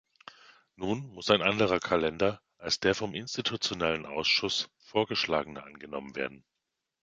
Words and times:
Nun 0.77 1.13
muss 1.13 1.29
ein 1.29 1.43
anderer 1.43 1.79
Kalender 1.79 2.41
als 2.57 2.79
der 2.79 2.95
vom 2.95 3.13
Institutionellen 3.13 4.07
Ausschuss 4.07 4.67
vorgeschlagene 4.79 5.63
angenommen 5.63 6.15
werden. 6.15 6.43